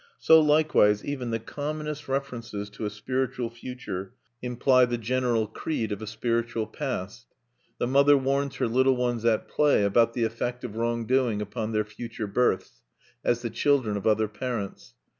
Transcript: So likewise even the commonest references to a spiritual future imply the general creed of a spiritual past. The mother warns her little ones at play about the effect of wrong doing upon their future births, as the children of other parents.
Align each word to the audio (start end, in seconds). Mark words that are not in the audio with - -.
So 0.17 0.39
likewise 0.41 1.05
even 1.05 1.29
the 1.29 1.37
commonest 1.37 2.07
references 2.07 2.71
to 2.71 2.85
a 2.85 2.89
spiritual 2.89 3.51
future 3.51 4.15
imply 4.41 4.85
the 4.85 4.97
general 4.97 5.45
creed 5.45 5.91
of 5.91 6.01
a 6.01 6.07
spiritual 6.07 6.65
past. 6.65 7.27
The 7.77 7.85
mother 7.85 8.17
warns 8.17 8.55
her 8.55 8.67
little 8.67 8.95
ones 8.95 9.25
at 9.25 9.47
play 9.47 9.83
about 9.83 10.15
the 10.15 10.23
effect 10.23 10.63
of 10.63 10.75
wrong 10.75 11.05
doing 11.05 11.39
upon 11.39 11.71
their 11.71 11.85
future 11.85 12.25
births, 12.25 12.81
as 13.23 13.43
the 13.43 13.51
children 13.51 13.95
of 13.95 14.07
other 14.07 14.27
parents. 14.27 14.95